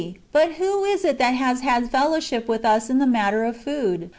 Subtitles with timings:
[0.31, 4.09] But who is it that has had fellowship with us in the matter of food